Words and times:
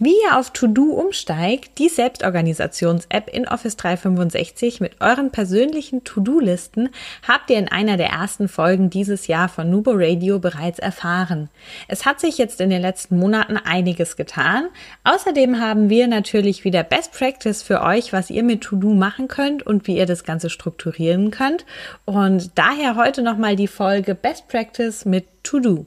Wie 0.00 0.16
ihr 0.26 0.36
auf 0.36 0.50
To-Do 0.50 0.86
umsteigt, 0.86 1.78
die 1.78 1.88
Selbstorganisations-App 1.88 3.30
in 3.32 3.46
Office 3.46 3.76
365 3.76 4.80
mit 4.80 5.00
euren 5.00 5.30
persönlichen 5.30 6.02
To-Do-Listen, 6.02 6.88
habt 7.26 7.48
ihr 7.48 7.58
in 7.58 7.68
einer 7.68 7.96
der 7.96 8.08
ersten 8.08 8.48
Folgen 8.48 8.90
dieses 8.90 9.28
Jahr 9.28 9.48
von 9.48 9.70
Nubo 9.70 9.92
Radio 9.94 10.40
bereits 10.40 10.80
erfahren. 10.80 11.48
Es 11.86 12.04
hat 12.04 12.18
sich 12.18 12.38
jetzt 12.38 12.60
in 12.60 12.70
den 12.70 12.82
letzten 12.82 13.20
Monaten 13.20 13.56
einiges 13.56 14.16
getan. 14.16 14.66
Außerdem 15.04 15.60
haben 15.60 15.88
wir 15.88 16.08
natürlich 16.08 16.64
wieder 16.64 16.82
Best 16.82 17.12
Practice 17.12 17.62
für 17.62 17.80
euch, 17.80 18.12
was 18.12 18.30
ihr 18.30 18.42
mit 18.42 18.62
To-Do 18.62 18.94
machen 18.94 19.28
könnt 19.28 19.64
und 19.64 19.86
wie 19.86 19.96
ihr 19.96 20.06
das 20.06 20.24
Ganze 20.24 20.50
strukturieren 20.50 21.30
könnt. 21.30 21.64
Und 22.04 22.50
daher 22.58 22.96
heute 22.96 23.22
nochmal 23.22 23.54
die 23.54 23.68
Folge 23.68 24.16
Best 24.16 24.48
Practice 24.48 25.04
mit 25.04 25.26
To-Do. 25.44 25.86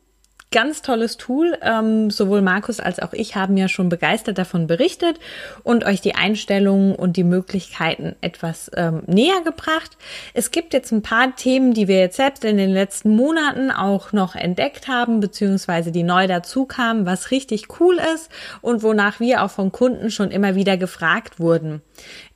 ganz 0.51 0.81
tolles 0.81 1.17
Tool. 1.17 1.57
Ähm, 1.61 2.11
sowohl 2.11 2.41
Markus 2.41 2.79
als 2.79 2.99
auch 2.99 3.13
ich 3.13 3.35
haben 3.35 3.57
ja 3.57 3.67
schon 3.69 3.89
begeistert 3.89 4.37
davon 4.37 4.67
berichtet 4.67 5.19
und 5.63 5.85
euch 5.85 6.01
die 6.01 6.15
Einstellungen 6.15 6.93
und 6.93 7.17
die 7.17 7.23
Möglichkeiten 7.23 8.15
etwas 8.21 8.69
ähm, 8.75 9.03
näher 9.07 9.41
gebracht. 9.43 9.97
Es 10.33 10.51
gibt 10.51 10.73
jetzt 10.73 10.91
ein 10.91 11.01
paar 11.01 11.35
Themen, 11.35 11.73
die 11.73 11.87
wir 11.87 11.99
jetzt 11.99 12.17
selbst 12.17 12.43
in 12.43 12.57
den 12.57 12.69
letzten 12.69 13.15
Monaten 13.15 13.71
auch 13.71 14.11
noch 14.11 14.35
entdeckt 14.35 14.87
haben, 14.87 15.21
beziehungsweise 15.21 15.91
die 15.91 16.03
neu 16.03 16.27
dazu 16.27 16.65
kamen, 16.65 17.05
was 17.05 17.31
richtig 17.31 17.79
cool 17.79 17.97
ist 18.13 18.29
und 18.61 18.83
wonach 18.83 19.19
wir 19.19 19.43
auch 19.43 19.51
von 19.51 19.71
Kunden 19.71 20.11
schon 20.11 20.31
immer 20.31 20.55
wieder 20.55 20.75
gefragt 20.75 21.39
wurden. 21.39 21.81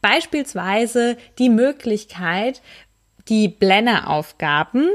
Beispielsweise 0.02 1.18
die 1.38 1.50
Möglichkeit, 1.50 2.62
die 3.28 3.48
Blender-Aufgaben, 3.48 4.88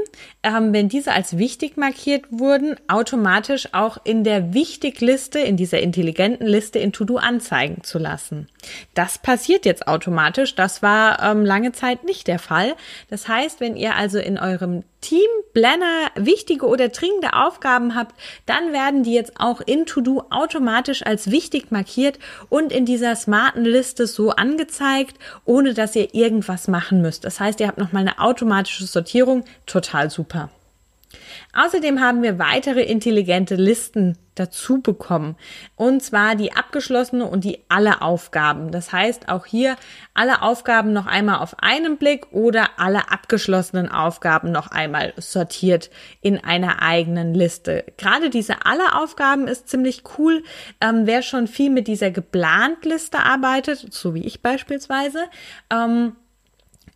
ähm, 0.43 0.73
wenn 0.73 0.87
diese 0.87 1.11
als 1.11 1.37
wichtig 1.37 1.75
markiert 1.75 2.25
wurden, 2.29 2.75
automatisch 2.87 3.69
auch 3.73 3.97
in 4.03 4.23
der 4.23 4.53
Wichtigliste, 4.53 5.39
in 5.39 5.57
dieser 5.57 5.81
intelligenten 5.81 6.47
Liste 6.47 6.79
in 6.79 6.93
To-Do 6.93 7.17
anzeigen 7.17 7.83
zu 7.83 7.99
lassen. 7.99 8.47
Das 8.93 9.17
passiert 9.17 9.65
jetzt 9.65 9.87
automatisch. 9.87 10.55
Das 10.55 10.81
war 10.81 11.21
ähm, 11.21 11.45
lange 11.45 11.73
Zeit 11.73 12.05
nicht 12.05 12.27
der 12.27 12.39
Fall. 12.39 12.75
Das 13.09 13.27
heißt, 13.27 13.59
wenn 13.59 13.75
ihr 13.75 13.95
also 13.95 14.19
in 14.19 14.37
eurem 14.37 14.83
Team 15.01 15.27
Planner 15.53 16.09
wichtige 16.15 16.65
oder 16.67 16.89
dringende 16.89 17.33
Aufgaben 17.33 17.95
habt, 17.95 18.15
dann 18.45 18.71
werden 18.71 19.03
die 19.03 19.13
jetzt 19.13 19.33
auch 19.39 19.59
in 19.59 19.85
To-Do 19.85 20.25
automatisch 20.29 21.05
als 21.05 21.31
wichtig 21.31 21.71
markiert 21.71 22.19
und 22.49 22.71
in 22.71 22.85
dieser 22.85 23.15
smarten 23.15 23.65
Liste 23.65 24.07
so 24.07 24.29
angezeigt, 24.31 25.17
ohne 25.45 25.73
dass 25.73 25.95
ihr 25.95 26.13
irgendwas 26.13 26.67
machen 26.67 27.01
müsst. 27.01 27.25
Das 27.25 27.39
heißt, 27.39 27.59
ihr 27.59 27.67
habt 27.67 27.77
nochmal 27.77 28.01
eine 28.01 28.19
automatische 28.19 28.85
Sortierung. 28.85 29.43
Total 29.65 30.09
super. 30.09 30.49
Außerdem 31.53 31.99
haben 31.99 32.23
wir 32.23 32.39
weitere 32.39 32.81
intelligente 32.83 33.55
Listen 33.55 34.17
dazu 34.35 34.81
bekommen. 34.81 35.35
Und 35.75 36.01
zwar 36.01 36.35
die 36.35 36.53
abgeschlossene 36.53 37.25
und 37.25 37.43
die 37.43 37.59
alle 37.69 38.01
Aufgaben. 38.01 38.71
Das 38.71 38.91
heißt 38.91 39.29
auch 39.29 39.45
hier 39.45 39.75
alle 40.13 40.41
Aufgaben 40.41 40.93
noch 40.93 41.05
einmal 41.05 41.39
auf 41.39 41.55
einen 41.59 41.97
Blick 41.97 42.31
oder 42.31 42.69
alle 42.77 43.11
abgeschlossenen 43.11 43.89
Aufgaben 43.89 44.51
noch 44.51 44.71
einmal 44.71 45.13
sortiert 45.17 45.89
in 46.21 46.41
einer 46.43 46.81
eigenen 46.81 47.33
Liste. 47.33 47.83
Gerade 47.97 48.29
diese 48.29 48.65
alle 48.65 48.95
Aufgaben 49.01 49.47
ist 49.47 49.67
ziemlich 49.67 50.03
cool. 50.17 50.43
Ähm, 50.79 51.01
wer 51.05 51.21
schon 51.21 51.47
viel 51.47 51.69
mit 51.69 51.87
dieser 51.87 52.11
geplant 52.11 52.85
Liste 52.85 53.19
arbeitet, 53.19 53.93
so 53.93 54.15
wie 54.15 54.25
ich 54.25 54.41
beispielsweise, 54.41 55.25
ähm, 55.69 56.13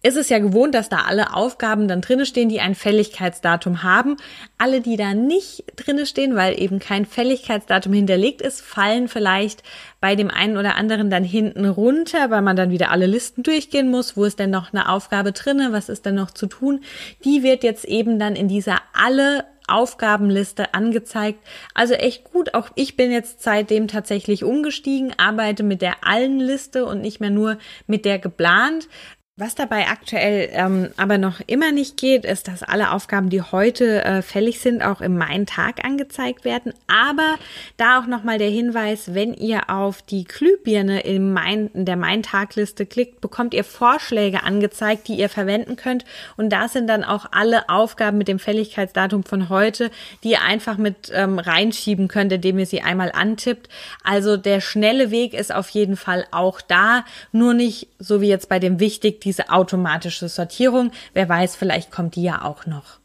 ist 0.05 0.17
es 0.17 0.29
ja 0.29 0.37
gewohnt, 0.37 0.75
dass 0.75 0.87
da 0.87 1.05
alle 1.07 1.33
Aufgaben 1.33 1.87
dann 1.87 2.01
drinne 2.01 2.27
stehen, 2.27 2.47
die 2.47 2.59
ein 2.59 2.75
Fälligkeitsdatum 2.75 3.81
haben. 3.81 4.17
Alle, 4.59 4.79
die 4.79 4.97
da 4.97 5.15
nicht 5.15 5.63
drinne 5.77 6.05
stehen, 6.05 6.35
weil 6.35 6.61
eben 6.61 6.77
kein 6.77 7.07
Fälligkeitsdatum 7.07 7.91
hinterlegt 7.91 8.43
ist, 8.43 8.61
fallen 8.61 9.07
vielleicht 9.07 9.63
bei 10.01 10.15
dem 10.15 10.29
einen 10.29 10.57
oder 10.57 10.75
anderen 10.75 11.09
dann 11.09 11.23
hinten 11.23 11.65
runter, 11.65 12.29
weil 12.29 12.43
man 12.43 12.55
dann 12.55 12.69
wieder 12.69 12.91
alle 12.91 13.07
Listen 13.07 13.41
durchgehen 13.41 13.89
muss. 13.89 14.15
Wo 14.15 14.25
ist 14.25 14.37
denn 14.37 14.51
noch 14.51 14.71
eine 14.71 14.89
Aufgabe 14.89 15.31
drinne? 15.31 15.71
Was 15.71 15.89
ist 15.89 16.05
denn 16.05 16.13
noch 16.13 16.29
zu 16.29 16.45
tun? 16.45 16.81
Die 17.23 17.41
wird 17.41 17.63
jetzt 17.63 17.85
eben 17.85 18.19
dann 18.19 18.35
in 18.35 18.47
dieser 18.47 18.77
alle 18.93 19.43
Aufgabenliste 19.67 20.75
angezeigt. 20.75 21.39
Also 21.73 21.95
echt 21.95 22.25
gut. 22.25 22.53
Auch 22.53 22.69
ich 22.75 22.95
bin 22.95 23.11
jetzt 23.11 23.41
seitdem 23.41 23.87
tatsächlich 23.87 24.43
umgestiegen, 24.43 25.15
arbeite 25.17 25.63
mit 25.63 25.81
der 25.81 26.03
allen 26.05 26.39
Liste 26.39 26.85
und 26.85 27.01
nicht 27.01 27.19
mehr 27.19 27.31
nur 27.31 27.57
mit 27.87 28.05
der 28.05 28.19
geplant. 28.19 28.87
Was 29.37 29.53
dabei 29.53 29.87
aktuell 29.87 30.49
ähm, 30.53 30.91
aber 30.95 31.17
noch 31.17 31.41
immer 31.45 31.73
nicht 31.73 31.97
geht, 31.97 32.23
ist, 32.23 32.47
dass 32.47 32.63
alle 32.63 32.91
Aufgaben, 32.91 33.29
die 33.29 33.41
heute 33.41 34.01
äh, 34.05 34.21
fällig 34.21 34.61
sind, 34.61 34.81
auch 34.81 35.01
im 35.01 35.17
Mein 35.17 35.45
Tag 35.45 35.83
angezeigt 35.83 36.45
werden. 36.45 36.73
Aber 36.87 37.35
da 37.75 37.99
auch 37.99 38.07
nochmal 38.07 38.37
der 38.37 38.49
Hinweis, 38.49 39.13
wenn 39.13 39.33
ihr 39.33 39.69
auf 39.69 40.01
die 40.01 40.23
Glühbirne 40.23 41.01
im 41.01 41.33
mein, 41.33 41.69
in 41.73 41.83
der 41.83 41.97
Mein 41.97 42.23
Tag 42.23 42.55
Liste 42.55 42.85
klickt, 42.85 43.19
bekommt 43.19 43.53
ihr 43.53 43.65
Vorschläge 43.65 44.43
angezeigt, 44.43 45.09
die 45.09 45.15
ihr 45.15 45.27
verwenden 45.27 45.75
könnt. 45.75 46.05
Und 46.37 46.49
da 46.49 46.69
sind 46.69 46.87
dann 46.87 47.03
auch 47.03 47.25
alle 47.33 47.67
Aufgaben 47.67 48.17
mit 48.17 48.29
dem 48.29 48.39
Fälligkeitsdatum 48.39 49.25
von 49.25 49.49
heute, 49.49 49.91
die 50.23 50.31
ihr 50.31 50.43
einfach 50.43 50.77
mit 50.77 51.11
ähm, 51.13 51.39
reinschieben 51.39 52.07
könnt, 52.07 52.31
indem 52.31 52.57
ihr 52.57 52.67
sie 52.67 52.83
einmal 52.83 53.11
antippt. 53.11 53.67
Also 54.01 54.37
der 54.37 54.61
schnelle 54.61 55.11
Weg 55.11 55.33
ist 55.33 55.53
auf 55.53 55.67
jeden 55.71 55.97
Fall 55.97 56.25
auch 56.31 56.61
da, 56.61 57.03
nur 57.33 57.53
nicht 57.53 57.89
so 57.99 58.21
wie 58.21 58.29
jetzt 58.29 58.47
bei 58.47 58.59
dem 58.59 58.79
wichtig 58.79 59.24
diese 59.25 59.49
automatische 59.49 60.29
Sortierung. 60.29 60.91
Wer 61.13 61.27
weiß, 61.27 61.55
vielleicht 61.55 61.91
kommt 61.91 62.15
die 62.15 62.23
ja 62.23 62.43
auch 62.43 62.65
noch. 62.65 62.99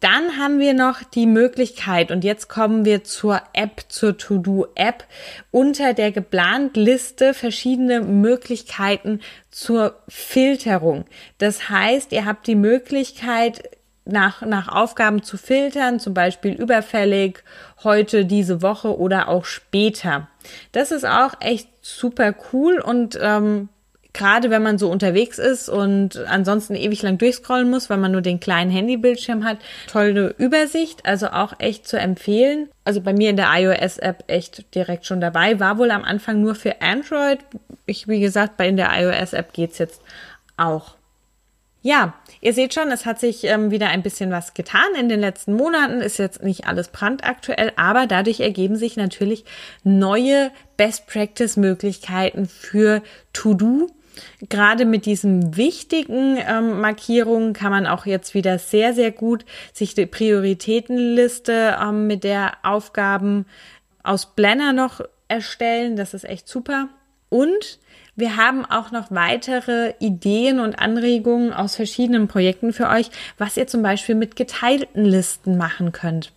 Dann 0.00 0.38
haben 0.38 0.58
wir 0.58 0.74
noch 0.74 1.02
die 1.04 1.26
Möglichkeit, 1.26 2.10
und 2.10 2.22
jetzt 2.22 2.48
kommen 2.48 2.84
wir 2.84 3.02
zur 3.02 3.40
App, 3.54 3.84
zur 3.88 4.18
To-Do-App, 4.18 5.04
unter 5.50 5.94
der 5.94 6.12
geplant 6.12 6.76
Liste 6.76 7.32
verschiedene 7.32 8.02
Möglichkeiten 8.02 9.20
zur 9.50 9.96
Filterung. 10.06 11.06
Das 11.38 11.70
heißt, 11.70 12.12
ihr 12.12 12.26
habt 12.26 12.46
die 12.46 12.56
Möglichkeit, 12.56 13.70
nach, 14.04 14.42
nach 14.42 14.68
Aufgaben 14.68 15.22
zu 15.22 15.36
filtern, 15.36 15.98
zum 15.98 16.14
Beispiel 16.14 16.52
überfällig, 16.52 17.42
heute, 17.82 18.24
diese 18.24 18.62
Woche 18.62 18.96
oder 18.96 19.28
auch 19.28 19.44
später. 19.44 20.28
Das 20.72 20.92
ist 20.92 21.04
auch 21.04 21.40
echt 21.40 21.68
super 21.80 22.34
cool 22.52 22.78
und 22.78 23.18
ähm, 23.20 23.68
gerade 24.16 24.50
wenn 24.50 24.62
man 24.62 24.78
so 24.78 24.90
unterwegs 24.90 25.38
ist 25.38 25.68
und 25.68 26.16
ansonsten 26.26 26.74
ewig 26.74 27.02
lang 27.02 27.18
durchscrollen 27.18 27.70
muss, 27.70 27.90
weil 27.90 27.98
man 27.98 28.12
nur 28.12 28.22
den 28.22 28.40
kleinen 28.40 28.70
Handybildschirm 28.70 29.44
hat, 29.44 29.58
tolle 29.86 30.34
Übersicht, 30.38 31.04
also 31.04 31.28
auch 31.28 31.54
echt 31.58 31.86
zu 31.86 31.98
empfehlen. 31.98 32.68
Also 32.84 33.00
bei 33.00 33.12
mir 33.12 33.30
in 33.30 33.36
der 33.36 33.48
iOS-App 33.52 34.24
echt 34.26 34.74
direkt 34.74 35.06
schon 35.06 35.20
dabei, 35.20 35.60
war 35.60 35.78
wohl 35.78 35.90
am 35.90 36.02
Anfang 36.02 36.40
nur 36.40 36.54
für 36.54 36.80
Android. 36.80 37.40
Ich, 37.84 38.08
wie 38.08 38.20
gesagt, 38.20 38.56
bei 38.56 38.68
in 38.68 38.76
der 38.76 38.90
iOS-App 38.92 39.52
geht's 39.52 39.78
jetzt 39.78 40.00
auch. 40.56 40.94
Ja, 41.82 42.14
ihr 42.40 42.52
seht 42.52 42.74
schon, 42.74 42.90
es 42.90 43.06
hat 43.06 43.20
sich 43.20 43.44
ähm, 43.44 43.70
wieder 43.70 43.88
ein 43.90 44.02
bisschen 44.02 44.32
was 44.32 44.54
getan 44.54 44.96
in 44.98 45.08
den 45.08 45.20
letzten 45.20 45.52
Monaten. 45.52 46.00
Ist 46.00 46.18
jetzt 46.18 46.42
nicht 46.42 46.66
alles 46.66 46.88
brandaktuell, 46.88 47.70
aber 47.76 48.08
dadurch 48.08 48.40
ergeben 48.40 48.74
sich 48.76 48.96
natürlich 48.96 49.44
neue 49.84 50.50
Best 50.76 51.06
Practice 51.06 51.56
Möglichkeiten 51.56 52.48
für 52.48 53.02
To-Do 53.32 53.88
Gerade 54.48 54.84
mit 54.84 55.06
diesen 55.06 55.56
wichtigen 55.56 56.38
ähm, 56.38 56.80
Markierungen 56.80 57.52
kann 57.52 57.70
man 57.70 57.86
auch 57.86 58.06
jetzt 58.06 58.34
wieder 58.34 58.58
sehr, 58.58 58.94
sehr 58.94 59.10
gut 59.10 59.44
sich 59.72 59.94
die 59.94 60.06
Prioritätenliste 60.06 61.76
ähm, 61.80 62.06
mit 62.06 62.24
der 62.24 62.52
Aufgaben 62.62 63.46
aus 64.02 64.34
Blender 64.34 64.72
noch 64.72 65.00
erstellen. 65.28 65.96
Das 65.96 66.14
ist 66.14 66.24
echt 66.24 66.48
super. 66.48 66.88
Und 67.28 67.78
wir 68.14 68.36
haben 68.36 68.64
auch 68.64 68.92
noch 68.92 69.10
weitere 69.10 69.92
Ideen 69.98 70.60
und 70.60 70.78
Anregungen 70.78 71.52
aus 71.52 71.76
verschiedenen 71.76 72.28
Projekten 72.28 72.72
für 72.72 72.88
euch, 72.88 73.10
was 73.36 73.56
ihr 73.56 73.66
zum 73.66 73.82
Beispiel 73.82 74.14
mit 74.14 74.36
geteilten 74.36 75.04
Listen 75.04 75.58
machen 75.58 75.92
könnt. 75.92 76.32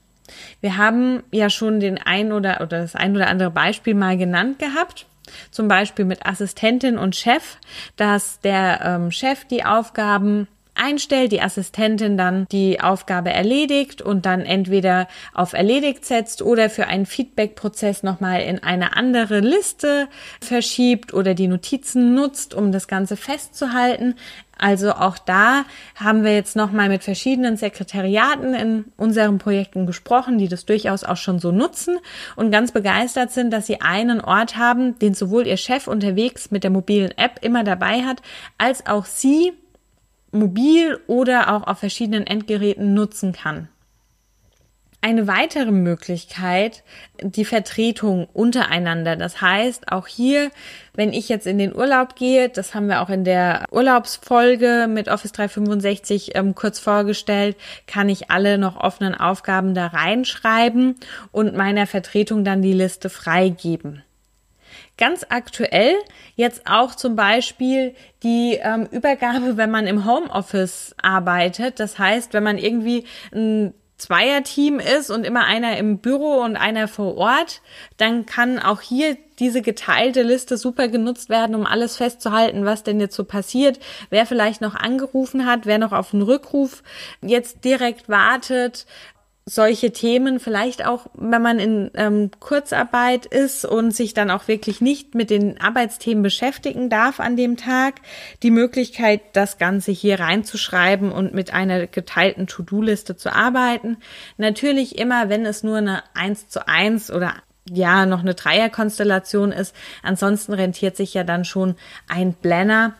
Wir 0.61 0.77
haben 0.77 1.23
ja 1.31 1.49
schon 1.49 1.79
den 1.79 1.97
ein 1.97 2.33
oder, 2.33 2.61
oder 2.61 2.81
das 2.81 2.95
ein 2.95 3.15
oder 3.15 3.27
andere 3.27 3.49
Beispiel 3.49 3.95
mal 3.95 4.17
genannt 4.17 4.59
gehabt 4.59 5.05
zum 5.51 5.67
Beispiel 5.67 6.05
mit 6.05 6.25
Assistentin 6.25 6.97
und 6.97 7.15
Chef, 7.15 7.57
dass 7.95 8.39
der 8.39 8.81
ähm, 8.83 9.11
Chef 9.11 9.45
die 9.45 9.65
Aufgaben 9.65 10.47
einstellt, 10.79 11.31
die 11.31 11.41
Assistentin 11.41 12.17
dann 12.17 12.45
die 12.51 12.81
Aufgabe 12.81 13.31
erledigt 13.31 14.01
und 14.01 14.25
dann 14.25 14.41
entweder 14.41 15.07
auf 15.33 15.53
erledigt 15.53 16.05
setzt 16.05 16.41
oder 16.41 16.69
für 16.69 16.87
einen 16.87 17.05
Feedback-Prozess 17.05 18.03
nochmal 18.03 18.41
in 18.41 18.63
eine 18.63 18.95
andere 18.95 19.39
Liste 19.39 20.07
verschiebt 20.41 21.13
oder 21.13 21.33
die 21.33 21.47
Notizen 21.47 22.15
nutzt, 22.15 22.53
um 22.53 22.71
das 22.71 22.87
Ganze 22.87 23.17
festzuhalten. 23.17 24.15
Also 24.59 24.91
auch 24.91 25.17
da 25.17 25.63
haben 25.95 26.25
wir 26.25 26.35
jetzt 26.35 26.57
nochmal 26.57 26.89
mit 26.89 27.01
verschiedenen 27.01 27.55
Sekretariaten 27.55 28.53
in 28.53 28.85
unseren 28.97 29.37
Projekten 29.37 29.85
gesprochen, 29.85 30.37
die 30.37 30.49
das 30.49 30.65
durchaus 30.65 31.05
auch 31.05 31.15
schon 31.15 31.39
so 31.39 31.51
nutzen 31.53 31.97
und 32.35 32.51
ganz 32.51 32.73
begeistert 32.73 33.31
sind, 33.31 33.51
dass 33.51 33.67
sie 33.67 33.79
einen 33.79 34.19
Ort 34.19 34.57
haben, 34.57 34.99
den 34.99 35.13
sowohl 35.13 35.47
ihr 35.47 35.55
Chef 35.55 35.87
unterwegs 35.87 36.51
mit 36.51 36.65
der 36.65 36.71
mobilen 36.71 37.17
App 37.17 37.39
immer 37.41 37.63
dabei 37.63 38.01
hat, 38.03 38.21
als 38.57 38.85
auch 38.85 39.05
sie 39.05 39.53
mobil 40.31 40.99
oder 41.07 41.53
auch 41.53 41.67
auf 41.67 41.79
verschiedenen 41.79 42.25
Endgeräten 42.25 42.93
nutzen 42.93 43.33
kann. 43.33 43.69
Eine 45.01 45.27
weitere 45.27 45.71
Möglichkeit, 45.71 46.83
die 47.21 47.45
Vertretung 47.45 48.27
untereinander. 48.33 49.15
Das 49.15 49.39
heißt, 49.39 49.93
auch 49.93 50.07
hier, 50.07 50.51
wenn 50.93 51.13
ich 51.13 51.29
jetzt 51.29 51.47
in 51.47 51.57
den 51.57 51.73
Urlaub 51.73 52.17
gehe, 52.17 52.49
das 52.49 52.75
haben 52.75 52.87
wir 52.87 53.01
auch 53.01 53.09
in 53.09 53.23
der 53.23 53.63
Urlaubsfolge 53.71 54.87
mit 54.89 55.07
Office 55.07 55.31
365 55.31 56.35
ähm, 56.35 56.53
kurz 56.53 56.79
vorgestellt, 56.79 57.55
kann 57.87 58.09
ich 58.09 58.29
alle 58.29 58.57
noch 58.57 58.75
offenen 58.75 59.15
Aufgaben 59.15 59.73
da 59.73 59.87
reinschreiben 59.87 60.95
und 61.31 61.55
meiner 61.55 61.87
Vertretung 61.87 62.43
dann 62.43 62.61
die 62.61 62.73
Liste 62.73 63.09
freigeben. 63.09 64.03
Ganz 64.99 65.25
aktuell 65.29 65.95
jetzt 66.35 66.67
auch 66.67 66.93
zum 66.93 67.15
Beispiel 67.15 67.95
die 68.21 68.59
ähm, 68.61 68.85
Übergabe, 68.91 69.55
wenn 69.55 69.71
man 69.71 69.87
im 69.87 70.05
Homeoffice 70.05 70.93
arbeitet. 71.01 71.79
Das 71.79 71.97
heißt, 71.97 72.33
wenn 72.33 72.43
man 72.43 72.57
irgendwie 72.57 73.05
ein 73.33 73.73
Zweierteam 73.97 74.79
ist 74.79 75.09
und 75.09 75.25
immer 75.25 75.45
einer 75.45 75.77
im 75.77 75.99
Büro 75.99 76.41
und 76.41 76.55
einer 76.55 76.87
vor 76.87 77.15
Ort, 77.17 77.61
dann 77.97 78.25
kann 78.25 78.59
auch 78.59 78.81
hier 78.81 79.17
diese 79.39 79.61
geteilte 79.61 80.21
Liste 80.21 80.57
super 80.57 80.87
genutzt 80.87 81.29
werden, 81.29 81.55
um 81.55 81.65
alles 81.65 81.97
festzuhalten, 81.97 82.65
was 82.65 82.83
denn 82.83 82.99
jetzt 82.99 83.15
so 83.15 83.23
passiert, 83.23 83.79
wer 84.09 84.25
vielleicht 84.25 84.61
noch 84.61 84.75
angerufen 84.75 85.45
hat, 85.45 85.65
wer 85.65 85.77
noch 85.77 85.91
auf 85.91 86.13
einen 86.13 86.23
Rückruf 86.23 86.83
jetzt 87.21 87.63
direkt 87.63 88.09
wartet, 88.09 88.85
solche 89.49 89.91
Themen, 89.91 90.39
vielleicht 90.39 90.85
auch, 90.85 91.07
wenn 91.15 91.41
man 91.41 91.59
in 91.59 91.89
ähm, 91.95 92.29
Kurzarbeit 92.39 93.25
ist 93.25 93.65
und 93.65 93.91
sich 93.91 94.13
dann 94.13 94.29
auch 94.29 94.47
wirklich 94.47 94.79
nicht 94.79 95.15
mit 95.15 95.31
den 95.31 95.59
Arbeitsthemen 95.59 96.21
beschäftigen 96.21 96.89
darf 96.89 97.19
an 97.19 97.35
dem 97.35 97.57
Tag, 97.57 97.95
die 98.43 98.51
Möglichkeit, 98.51 99.21
das 99.33 99.57
Ganze 99.57 99.91
hier 99.91 100.19
reinzuschreiben 100.19 101.11
und 101.11 101.33
mit 101.33 101.51
einer 101.51 101.87
geteilten 101.87 102.45
To-Do-Liste 102.45 103.17
zu 103.17 103.33
arbeiten. 103.33 103.97
Natürlich 104.37 104.99
immer, 104.99 105.29
wenn 105.29 105.45
es 105.45 105.63
nur 105.63 105.77
eine 105.77 106.03
1 106.13 106.49
zu 106.49 106.67
1 106.67 107.09
oder 107.11 107.33
ja, 107.71 108.05
noch 108.05 108.21
eine 108.21 108.35
Dreierkonstellation 108.35 109.51
ist. 109.51 109.75
Ansonsten 110.03 110.53
rentiert 110.53 110.95
sich 110.95 111.13
ja 111.13 111.23
dann 111.23 111.45
schon 111.45 111.75
ein 112.07 112.33
Planner 112.33 112.95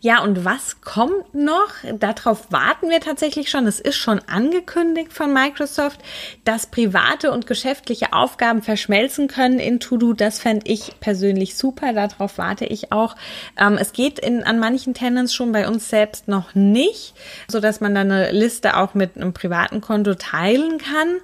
ja, 0.00 0.22
und 0.22 0.44
was 0.44 0.80
kommt 0.80 1.34
noch? 1.34 1.70
Darauf 1.98 2.50
warten 2.50 2.90
wir 2.90 3.00
tatsächlich 3.00 3.50
schon. 3.50 3.66
Es 3.66 3.80
ist 3.80 3.96
schon 3.96 4.20
angekündigt 4.26 5.12
von 5.12 5.32
Microsoft, 5.32 6.00
dass 6.44 6.66
private 6.66 7.30
und 7.30 7.46
geschäftliche 7.46 8.12
Aufgaben 8.12 8.62
verschmelzen 8.62 9.28
können 9.28 9.58
in 9.58 9.80
To-Do. 9.80 10.12
Das 10.12 10.40
fände 10.40 10.70
ich 10.70 10.98
persönlich 11.00 11.56
super. 11.56 11.92
Darauf 11.92 12.38
warte 12.38 12.64
ich 12.64 12.92
auch. 12.92 13.16
Ähm, 13.58 13.78
es 13.78 13.92
geht 13.92 14.18
in, 14.18 14.42
an 14.42 14.58
manchen 14.58 14.94
Tenants 14.94 15.34
schon 15.34 15.52
bei 15.52 15.68
uns 15.68 15.88
selbst 15.88 16.28
noch 16.28 16.54
nicht, 16.54 17.14
so 17.48 17.60
dass 17.60 17.80
man 17.80 17.94
dann 17.94 18.10
eine 18.10 18.32
Liste 18.32 18.76
auch 18.76 18.94
mit 18.94 19.16
einem 19.16 19.32
privaten 19.32 19.80
Konto 19.80 20.14
teilen 20.14 20.78
kann. 20.78 21.20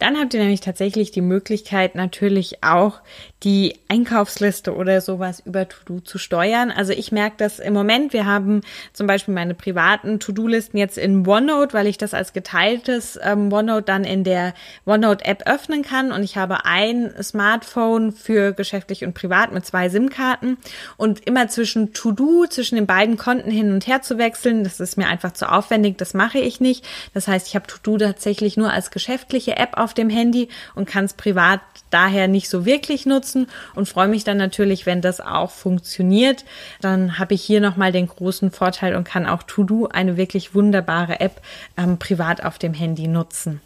Dann 0.00 0.18
habt 0.18 0.34
ihr 0.34 0.40
nämlich 0.40 0.60
tatsächlich 0.60 1.10
die 1.10 1.20
Möglichkeit, 1.20 1.94
natürlich 1.94 2.64
auch 2.64 3.00
die 3.42 3.78
Einkaufsliste 3.88 4.74
oder 4.74 5.00
sowas 5.00 5.40
über 5.40 5.66
To-Do 5.66 6.00
zu 6.00 6.18
steuern. 6.18 6.70
Also 6.70 6.92
ich 6.92 7.10
merke 7.10 7.36
das 7.38 7.58
im 7.58 7.72
Moment. 7.72 8.12
Wir 8.12 8.26
haben 8.26 8.60
zum 8.92 9.06
Beispiel 9.06 9.32
meine 9.32 9.54
privaten 9.54 10.20
To-Do-Listen 10.20 10.76
jetzt 10.76 10.98
in 10.98 11.26
OneNote, 11.26 11.72
weil 11.72 11.86
ich 11.86 11.96
das 11.96 12.12
als 12.12 12.32
geteiltes 12.32 13.18
ähm, 13.22 13.50
OneNote 13.52 13.82
dann 13.82 14.04
in 14.04 14.24
der 14.24 14.52
OneNote-App 14.84 15.46
öffnen 15.46 15.82
kann. 15.82 16.12
Und 16.12 16.22
ich 16.22 16.36
habe 16.36 16.66
ein 16.66 17.14
Smartphone 17.22 18.12
für 18.12 18.52
geschäftlich 18.52 19.04
und 19.04 19.14
privat 19.14 19.52
mit 19.52 19.64
zwei 19.64 19.88
SIM-Karten. 19.88 20.58
Und 20.98 21.26
immer 21.26 21.48
zwischen 21.48 21.94
To-Do, 21.94 22.46
zwischen 22.46 22.74
den 22.74 22.86
beiden 22.86 23.16
Konten 23.16 23.50
hin 23.50 23.72
und 23.72 23.86
her 23.86 24.02
zu 24.02 24.18
wechseln, 24.18 24.64
das 24.64 24.80
ist 24.80 24.98
mir 24.98 25.08
einfach 25.08 25.32
zu 25.32 25.50
aufwendig. 25.50 25.96
Das 25.96 26.12
mache 26.12 26.38
ich 26.38 26.60
nicht. 26.60 26.86
Das 27.14 27.26
heißt, 27.26 27.48
ich 27.48 27.54
habe 27.54 27.66
To-Do 27.66 27.96
tatsächlich 27.96 28.58
nur 28.58 28.70
als 28.70 28.90
geschäftliche 28.90 29.56
App 29.56 29.78
auf 29.78 29.89
dem 29.94 30.10
Handy 30.10 30.48
und 30.74 30.86
kann 30.86 31.04
es 31.04 31.14
privat 31.14 31.60
daher 31.90 32.28
nicht 32.28 32.48
so 32.48 32.64
wirklich 32.64 33.06
nutzen 33.06 33.48
und 33.74 33.88
freue 33.88 34.08
mich 34.08 34.24
dann 34.24 34.36
natürlich, 34.36 34.86
wenn 34.86 35.00
das 35.00 35.20
auch 35.20 35.50
funktioniert. 35.50 36.44
Dann 36.80 37.18
habe 37.18 37.34
ich 37.34 37.42
hier 37.42 37.60
nochmal 37.60 37.92
den 37.92 38.06
großen 38.06 38.50
Vorteil 38.50 38.94
und 38.94 39.04
kann 39.04 39.26
auch 39.26 39.42
To-Do, 39.42 39.88
eine 39.88 40.16
wirklich 40.16 40.54
wunderbare 40.54 41.20
App, 41.20 41.40
ähm, 41.76 41.98
privat 41.98 42.44
auf 42.44 42.58
dem 42.58 42.74
Handy 42.74 43.08
nutzen. 43.08 43.60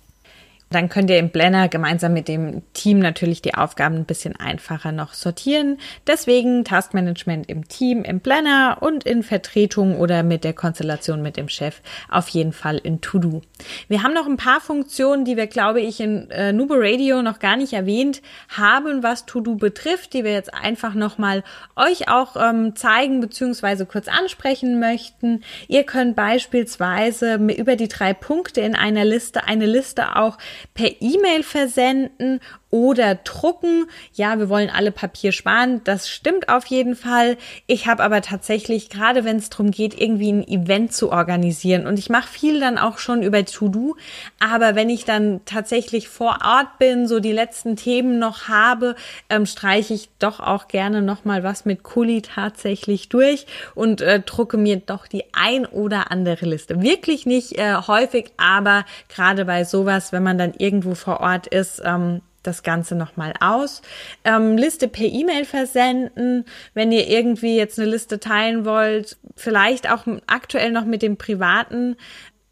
Dann 0.74 0.88
könnt 0.88 1.08
ihr 1.08 1.20
im 1.20 1.30
Planner 1.30 1.68
gemeinsam 1.68 2.12
mit 2.12 2.26
dem 2.26 2.62
Team 2.72 2.98
natürlich 2.98 3.40
die 3.40 3.54
Aufgaben 3.54 3.94
ein 3.94 4.04
bisschen 4.06 4.34
einfacher 4.34 4.90
noch 4.90 5.14
sortieren. 5.14 5.78
Deswegen 6.04 6.64
Taskmanagement 6.64 7.48
im 7.48 7.68
Team, 7.68 8.02
im 8.02 8.18
Planner 8.18 8.78
und 8.80 9.04
in 9.04 9.22
Vertretung 9.22 10.00
oder 10.00 10.24
mit 10.24 10.42
der 10.42 10.52
Konstellation 10.52 11.22
mit 11.22 11.36
dem 11.36 11.48
Chef 11.48 11.80
auf 12.10 12.26
jeden 12.28 12.52
Fall 12.52 12.78
in 12.78 13.00
To-Do. 13.00 13.42
Wir 13.86 14.02
haben 14.02 14.14
noch 14.14 14.26
ein 14.26 14.36
paar 14.36 14.60
Funktionen, 14.60 15.24
die 15.24 15.36
wir, 15.36 15.46
glaube 15.46 15.80
ich, 15.80 16.00
in 16.00 16.28
äh, 16.30 16.52
Nubo 16.52 16.74
Radio 16.76 17.22
noch 17.22 17.38
gar 17.38 17.56
nicht 17.56 17.72
erwähnt 17.72 18.20
haben, 18.48 19.04
was 19.04 19.26
To-Do 19.26 19.54
betrifft, 19.54 20.12
die 20.12 20.24
wir 20.24 20.32
jetzt 20.32 20.52
einfach 20.52 20.94
nochmal 20.94 21.44
euch 21.76 22.08
auch 22.08 22.34
ähm, 22.34 22.74
zeigen 22.74 23.20
bzw. 23.20 23.84
kurz 23.84 24.08
ansprechen 24.08 24.80
möchten. 24.80 25.44
Ihr 25.68 25.84
könnt 25.84 26.16
beispielsweise 26.16 27.34
über 27.36 27.76
die 27.76 27.88
drei 27.88 28.12
Punkte 28.12 28.60
in 28.60 28.74
einer 28.74 29.04
Liste 29.04 29.44
eine 29.44 29.66
Liste 29.66 30.16
auch 30.16 30.36
per 30.72 30.90
E-Mail 31.00 31.42
versenden 31.42 32.40
oder 32.74 33.14
drucken. 33.14 33.86
Ja, 34.14 34.36
wir 34.40 34.48
wollen 34.48 34.68
alle 34.68 34.90
Papier 34.90 35.30
sparen. 35.30 35.82
Das 35.84 36.08
stimmt 36.08 36.48
auf 36.48 36.66
jeden 36.66 36.96
Fall. 36.96 37.36
Ich 37.68 37.86
habe 37.86 38.02
aber 38.02 38.20
tatsächlich, 38.20 38.90
gerade 38.90 39.24
wenn 39.24 39.36
es 39.36 39.48
darum 39.48 39.70
geht, 39.70 39.96
irgendwie 39.96 40.32
ein 40.32 40.48
Event 40.48 40.92
zu 40.92 41.12
organisieren 41.12 41.86
und 41.86 42.00
ich 42.00 42.10
mache 42.10 42.26
viel 42.26 42.58
dann 42.58 42.76
auch 42.76 42.98
schon 42.98 43.22
über 43.22 43.44
To-Do, 43.44 43.94
aber 44.40 44.74
wenn 44.74 44.90
ich 44.90 45.04
dann 45.04 45.40
tatsächlich 45.44 46.08
vor 46.08 46.40
Ort 46.44 46.80
bin, 46.80 47.06
so 47.06 47.20
die 47.20 47.30
letzten 47.30 47.76
Themen 47.76 48.18
noch 48.18 48.48
habe, 48.48 48.96
ähm, 49.30 49.46
streiche 49.46 49.94
ich 49.94 50.08
doch 50.18 50.40
auch 50.40 50.66
gerne 50.66 51.00
nochmal 51.00 51.44
was 51.44 51.64
mit 51.64 51.84
Kuli 51.84 52.22
tatsächlich 52.22 53.08
durch 53.08 53.46
und 53.76 54.00
äh, 54.00 54.18
drucke 54.18 54.56
mir 54.56 54.78
doch 54.78 55.06
die 55.06 55.22
ein 55.32 55.64
oder 55.64 56.10
andere 56.10 56.46
Liste. 56.46 56.82
Wirklich 56.82 57.24
nicht 57.24 57.56
äh, 57.56 57.76
häufig, 57.86 58.32
aber 58.36 58.84
gerade 59.08 59.44
bei 59.44 59.62
sowas, 59.62 60.10
wenn 60.10 60.24
man 60.24 60.38
dann 60.44 60.54
irgendwo 60.58 60.94
vor 60.94 61.20
Ort 61.20 61.46
ist, 61.46 61.82
ähm, 61.84 62.22
das 62.42 62.62
Ganze 62.62 62.94
nochmal 62.94 63.32
aus. 63.40 63.82
Ähm, 64.24 64.56
Liste 64.56 64.86
per 64.86 65.06
E-Mail 65.06 65.44
versenden, 65.44 66.44
wenn 66.74 66.92
ihr 66.92 67.08
irgendwie 67.08 67.56
jetzt 67.56 67.78
eine 67.78 67.90
Liste 67.90 68.20
teilen 68.20 68.64
wollt, 68.64 69.16
vielleicht 69.34 69.90
auch 69.90 70.06
aktuell 70.26 70.70
noch 70.70 70.84
mit 70.84 71.02
den 71.02 71.16
privaten 71.16 71.96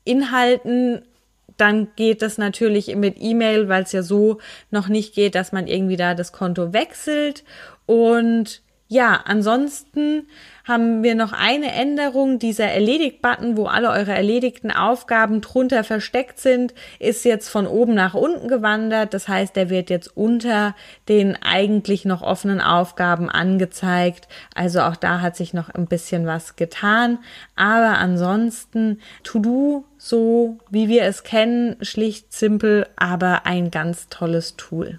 Inhalten 0.04 1.02
dann 1.58 1.88
geht 1.96 2.22
das 2.22 2.38
natürlich 2.38 2.96
mit 2.96 3.16
E-Mail, 3.20 3.68
weil 3.68 3.82
es 3.84 3.92
ja 3.92 4.02
so 4.02 4.38
noch 4.70 4.88
nicht 4.88 5.14
geht, 5.14 5.34
dass 5.34 5.52
man 5.52 5.66
irgendwie 5.66 5.96
da 5.96 6.14
das 6.14 6.32
Konto 6.32 6.72
wechselt. 6.72 7.44
Und 7.86 8.62
ja, 8.92 9.22
ansonsten 9.24 10.26
haben 10.64 11.02
wir 11.02 11.14
noch 11.14 11.32
eine 11.32 11.72
Änderung. 11.72 12.38
Dieser 12.38 12.66
Erledigt-Button, 12.66 13.56
wo 13.56 13.64
alle 13.64 13.88
eure 13.88 14.12
erledigten 14.12 14.70
Aufgaben 14.70 15.40
drunter 15.40 15.82
versteckt 15.82 16.38
sind, 16.38 16.74
ist 16.98 17.24
jetzt 17.24 17.48
von 17.48 17.66
oben 17.66 17.94
nach 17.94 18.12
unten 18.12 18.48
gewandert. 18.48 19.14
Das 19.14 19.28
heißt, 19.28 19.56
der 19.56 19.70
wird 19.70 19.88
jetzt 19.88 20.14
unter 20.14 20.76
den 21.08 21.38
eigentlich 21.42 22.04
noch 22.04 22.20
offenen 22.20 22.60
Aufgaben 22.60 23.30
angezeigt. 23.30 24.28
Also 24.54 24.82
auch 24.82 24.96
da 24.96 25.22
hat 25.22 25.36
sich 25.36 25.54
noch 25.54 25.70
ein 25.70 25.86
bisschen 25.86 26.26
was 26.26 26.56
getan. 26.56 27.18
Aber 27.56 27.96
ansonsten 27.96 29.00
To-Do, 29.24 29.84
so 29.96 30.58
wie 30.68 30.88
wir 30.88 31.04
es 31.04 31.24
kennen, 31.24 31.76
schlicht, 31.80 32.34
simpel, 32.34 32.86
aber 32.96 33.46
ein 33.46 33.70
ganz 33.70 34.10
tolles 34.10 34.56
Tool. 34.56 34.98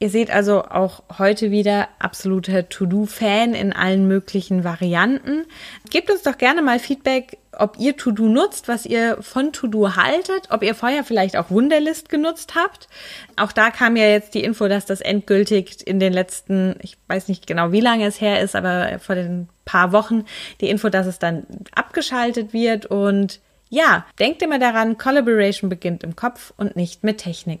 Ihr 0.00 0.10
seht 0.10 0.30
also 0.30 0.62
auch 0.62 1.02
heute 1.18 1.50
wieder 1.50 1.88
absoluter 1.98 2.68
To-Do-Fan 2.68 3.54
in 3.54 3.72
allen 3.72 4.06
möglichen 4.06 4.62
Varianten. 4.62 5.44
Gebt 5.90 6.08
uns 6.10 6.22
doch 6.22 6.38
gerne 6.38 6.62
mal 6.62 6.78
Feedback, 6.78 7.38
ob 7.50 7.80
ihr 7.80 7.96
To-Do 7.96 8.28
nutzt, 8.28 8.68
was 8.68 8.86
ihr 8.86 9.18
von 9.22 9.52
To-Do 9.52 9.96
haltet, 9.96 10.50
ob 10.50 10.62
ihr 10.62 10.76
vorher 10.76 11.02
vielleicht 11.02 11.36
auch 11.36 11.50
Wunderlist 11.50 12.08
genutzt 12.08 12.54
habt. 12.54 12.88
Auch 13.34 13.50
da 13.50 13.70
kam 13.70 13.96
ja 13.96 14.04
jetzt 14.04 14.34
die 14.34 14.44
Info, 14.44 14.68
dass 14.68 14.86
das 14.86 15.00
endgültig 15.00 15.84
in 15.84 15.98
den 15.98 16.12
letzten, 16.12 16.76
ich 16.80 16.96
weiß 17.08 17.26
nicht 17.26 17.48
genau, 17.48 17.72
wie 17.72 17.80
lange 17.80 18.06
es 18.06 18.20
her 18.20 18.40
ist, 18.40 18.54
aber 18.54 19.00
vor 19.00 19.16
den 19.16 19.48
paar 19.64 19.90
Wochen 19.90 20.24
die 20.60 20.70
Info, 20.70 20.90
dass 20.90 21.08
es 21.08 21.18
dann 21.18 21.44
abgeschaltet 21.74 22.52
wird 22.52 22.86
und 22.86 23.40
ja, 23.68 24.06
denkt 24.18 24.42
immer 24.42 24.60
daran, 24.60 24.96
Collaboration 24.96 25.68
beginnt 25.68 26.04
im 26.04 26.14
Kopf 26.14 26.54
und 26.56 26.76
nicht 26.76 27.02
mit 27.02 27.18
Technik. 27.18 27.60